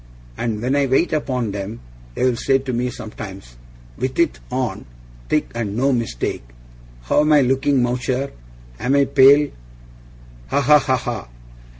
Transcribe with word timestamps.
And 0.35 0.63
when 0.63 0.75
I 0.75 0.87
wait 0.87 1.13
upon 1.13 1.53
'em, 1.53 1.79
they'll 2.15 2.35
say 2.35 2.57
to 2.57 2.73
me 2.73 2.89
sometimes 2.89 3.55
WITH 3.99 4.17
IT 4.17 4.39
ON 4.49 4.87
thick, 5.29 5.51
and 5.53 5.77
no 5.77 5.93
mistake 5.93 6.43
"How 7.03 7.21
am 7.21 7.31
I 7.33 7.41
looking, 7.41 7.83
Mowcher? 7.83 8.31
Am 8.79 8.95
I 8.95 9.05
pale?" 9.05 9.51
Ha! 10.47 10.59
ha! 10.59 10.79
ha! 10.79 10.97
ha! 10.97 11.27